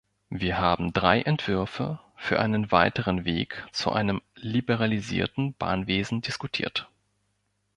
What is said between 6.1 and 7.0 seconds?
diskutiert.